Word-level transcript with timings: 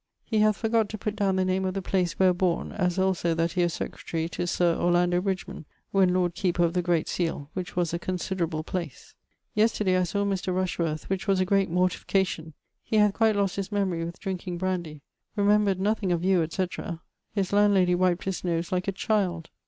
He 0.25 0.39
hath 0.39 0.57
forgott 0.59 0.89
to 0.89 0.97
putt 0.97 1.15
downe 1.15 1.35
the 1.35 1.45
name 1.45 1.63
of 1.63 1.75
the 1.75 1.81
place 1.83 2.13
where 2.17 2.33
borne: 2.33 2.71
as 2.71 2.97
also 2.97 3.35
that 3.35 3.51
he 3.51 3.61
was 3.61 3.75
secretary 3.75 4.27
to 4.29 4.47
Sir 4.47 4.75
Orlando 4.75 5.21
Bridgeman, 5.21 5.65
when 5.91 6.11
Lord 6.11 6.33
Keeper 6.33 6.63
of 6.63 6.73
the 6.73 6.81
great 6.81 7.07
seale, 7.07 7.51
which 7.53 7.75
was 7.75 7.93
a 7.93 7.99
considerable 7.99 8.63
place. 8.63 9.13
Yesterday 9.53 9.95
I 9.95 10.01
saw 10.01 10.25
Mr. 10.25 10.55
Rushworth: 10.55 11.07
which 11.07 11.27
was 11.27 11.39
a 11.39 11.45
great 11.45 11.69
mortification. 11.69 12.53
He 12.83 12.95
hath 12.97 13.13
quite 13.13 13.35
lost 13.35 13.57
his 13.57 13.71
memory 13.71 14.03
with 14.03 14.19
drinking 14.19 14.57
brandy. 14.57 15.01
Remembred 15.35 15.79
nothing 15.79 16.11
of 16.11 16.23
you, 16.25 16.41
etc. 16.41 17.01
His 17.35 17.53
landlady 17.53 17.93
wiped 17.93 18.23
his 18.23 18.43
nose 18.43 18.71
like 18.71 18.87
a 18.87 18.91
child. 18.91 19.51